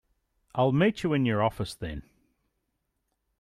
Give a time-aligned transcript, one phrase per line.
[0.55, 2.01] I'll meet you in your office then.